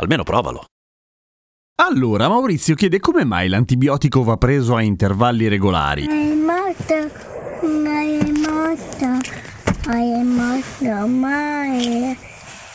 [0.00, 0.64] Almeno provalo.
[1.82, 6.06] Allora, Maurizio chiede come mai l'antibiotico va preso a intervalli regolari.
[6.06, 9.18] È morto, è morto,
[9.90, 12.16] è morto, mai,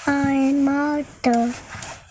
[0.06, 1.32] è morto,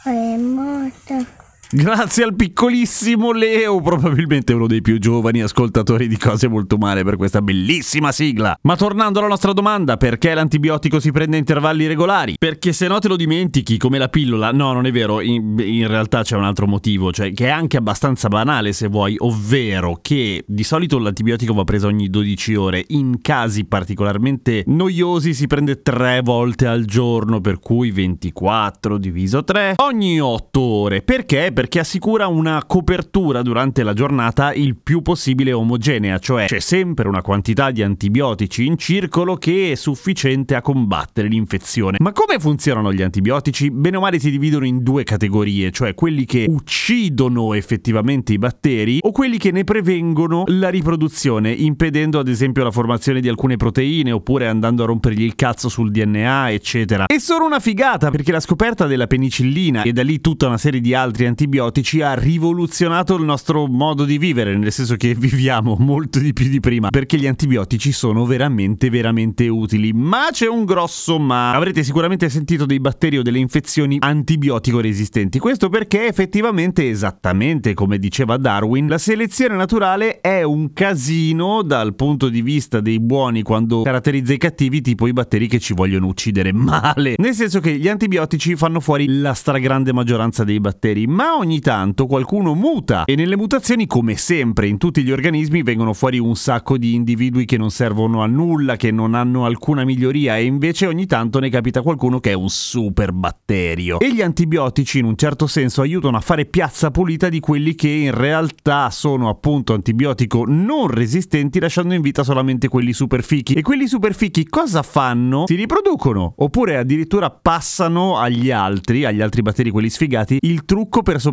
[0.05, 1.44] è morto.
[1.77, 7.17] Grazie al piccolissimo Leo, probabilmente uno dei più giovani ascoltatori di cose molto male per
[7.17, 8.57] questa bellissima sigla.
[8.63, 12.37] Ma tornando alla nostra domanda, perché l'antibiotico si prende a intervalli regolari?
[12.39, 14.53] Perché se no te lo dimentichi come la pillola.
[14.53, 17.77] No, non è vero, in, in realtà c'è un altro motivo, cioè che è anche
[17.77, 23.19] abbastanza banale se vuoi, ovvero che di solito l'antibiotico va preso ogni 12 ore, in
[23.21, 30.21] casi particolarmente noiosi si prende 3 volte al giorno, per cui 24 diviso 3 ogni
[30.21, 31.03] 8 ore.
[31.03, 31.51] Perché?
[31.53, 37.23] Perché assicura una copertura durante la giornata il più possibile omogenea, cioè c'è sempre una
[37.23, 41.97] quantità di antibiotici in circolo che è sufficiente a combattere l'infezione.
[42.01, 43.71] Ma come funzionano gli antibiotici?
[43.71, 48.99] Bene o male si dividono in due categorie, cioè quelli che uccidono effettivamente i batteri
[49.01, 54.13] o quelli che ne prevengono la riproduzione, impedendo ad esempio la formazione di alcune proteine
[54.13, 57.07] oppure andando a rompergli il cazzo sul DNA, eccetera.
[57.07, 60.81] E sono una figata perché la scoperta della penicillina e da lì tutta una serie
[60.81, 66.19] di altri antibiotici ha rivoluzionato il nostro modo di vivere, nel senso che viviamo molto
[66.19, 69.93] di più di prima, perché gli antibiotici sono veramente veramente utili.
[69.93, 71.53] Ma c'è un grosso ma.
[71.53, 75.39] Avrete sicuramente sentito dei batteri o delle infezioni antibiotico resistenti.
[75.39, 82.29] Questo perché effettivamente, esattamente come diceva Darwin, la selezione naturale è un casino dal punto
[82.29, 86.53] di vista dei buoni quando caratterizza i cattivi, tipo i batteri che ci vogliono uccidere
[86.55, 87.15] male.
[87.19, 92.07] Nel senso che gli antibiotici fanno fuori la stragrande maggioranza dei batteri, ma ogni tanto
[92.07, 96.79] qualcuno muta e nelle mutazioni, come sempre in tutti gli organismi, vengono fuori un sacco
[96.79, 101.05] di individui che non servono a nulla, che non hanno alcuna miglioria e invece ogni
[101.05, 104.01] tanto ne capita qualcuno che è un super batterio.
[104.01, 107.89] E gli antibiotici in un certo senso aiutano a fare piazza pulita di quelli che
[107.89, 113.53] in realtà sono appunto antibiotico non resistenti lasciando in vita solamente quelli super fichi.
[113.53, 115.45] E quelli super fichi cosa fanno?
[115.47, 121.17] Si riproducono oppure addirittura passano agli altri, agli altri batteri quelli sfigati, il trucco per
[121.17, 121.33] sopravvivere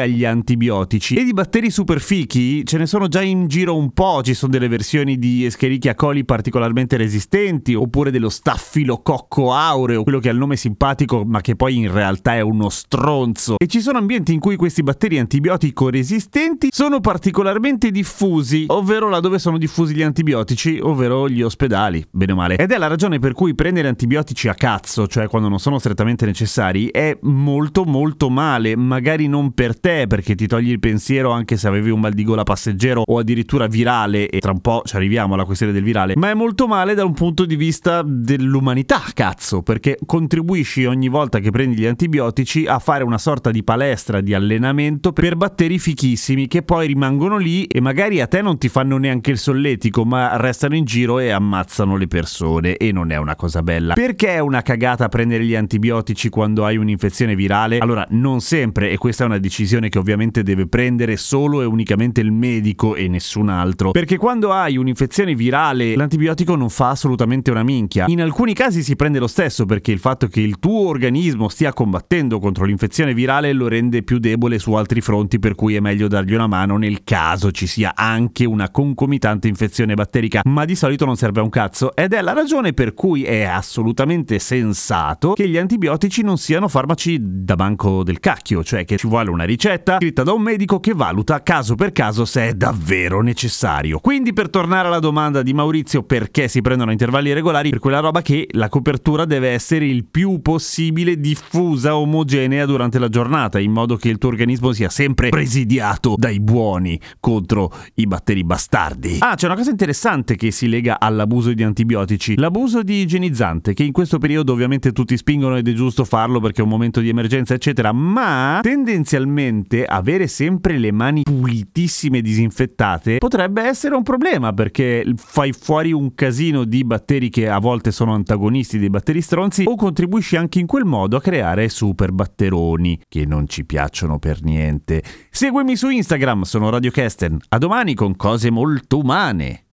[0.00, 1.14] agli antibiotici.
[1.14, 4.52] E di batteri super fichi ce ne sono già in giro un po', ci sono
[4.52, 10.38] delle versioni di Escherichia coli particolarmente resistenti oppure dello staffilococco aureo, quello che ha il
[10.38, 13.56] nome simpatico ma che poi in realtà è uno stronzo.
[13.58, 19.38] E ci sono ambienti in cui questi batteri antibiotico resistenti sono particolarmente diffusi, ovvero laddove
[19.38, 22.56] sono diffusi gli antibiotici, ovvero gli ospedali, bene o male.
[22.56, 26.26] Ed è la ragione per cui prendere antibiotici a cazzo, cioè quando non sono strettamente
[26.26, 31.56] necessari, è molto molto male, magari non per te perché ti togli il pensiero anche
[31.56, 34.96] se avevi un mal di gola passeggero o addirittura virale e tra un po' ci
[34.96, 39.02] arriviamo alla questione del virale, ma è molto male da un punto di vista dell'umanità,
[39.12, 44.20] cazzo, perché contribuisci ogni volta che prendi gli antibiotici a fare una sorta di palestra
[44.20, 48.68] di allenamento per batteri fichissimi che poi rimangono lì e magari a te non ti
[48.68, 53.16] fanno neanche il solletico, ma restano in giro e ammazzano le persone e non è
[53.16, 53.94] una cosa bella.
[53.94, 57.78] Perché è una cagata prendere gli antibiotici quando hai un'infezione virale?
[57.78, 62.20] Allora, non sempre e questa è una decisione che ovviamente deve prendere solo e unicamente
[62.20, 67.62] il medico e nessun altro, perché quando hai un'infezione virale l'antibiotico non fa assolutamente una
[67.62, 68.06] minchia.
[68.08, 71.72] In alcuni casi si prende lo stesso perché il fatto che il tuo organismo stia
[71.72, 76.08] combattendo contro l'infezione virale lo rende più debole su altri fronti per cui è meglio
[76.08, 81.04] dargli una mano nel caso ci sia anche una concomitante infezione batterica, ma di solito
[81.04, 81.94] non serve a un cazzo.
[81.94, 87.18] Ed è la ragione per cui è assolutamente sensato che gli antibiotici non siano farmaci
[87.20, 90.94] da banco del cacchio, cioè che ci vuole una ricetta scritta da un medico che
[90.94, 93.98] valuta caso per caso se è davvero necessario.
[93.98, 98.22] Quindi per tornare alla domanda di Maurizio perché si prendono intervalli regolari, per quella roba
[98.22, 103.96] che la copertura deve essere il più possibile diffusa, omogenea durante la giornata, in modo
[103.96, 109.18] che il tuo organismo sia sempre presidiato dai buoni contro i batteri bastardi.
[109.20, 113.82] Ah, c'è una cosa interessante che si lega all'abuso di antibiotici, l'abuso di igienizzante, che
[113.82, 117.10] in questo periodo ovviamente tutti spingono ed è giusto farlo perché è un momento di
[117.10, 118.60] emergenza, eccetera, ma
[118.94, 125.92] tendenzialmente avere sempre le mani pulitissime e disinfettate potrebbe essere un problema perché fai fuori
[125.92, 130.60] un casino di batteri che a volte sono antagonisti dei batteri stronzi o contribuisci anche
[130.60, 135.02] in quel modo a creare super batteroni che non ci piacciono per niente.
[135.30, 137.38] Seguimi su Instagram, sono Radio Kesten.
[137.48, 139.63] A domani con cose molto umane.